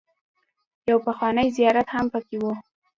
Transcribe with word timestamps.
يو 0.89 0.97
پخوانی 1.05 1.47
زيارت 1.57 1.87
هم 1.95 2.05
پکې 2.13 2.37
و. 2.41 2.45